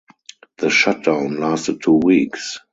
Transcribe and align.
The 0.57 0.71
shutdown 0.71 1.39
lasted 1.39 1.83
two 1.83 1.99
weeks. 2.03 2.57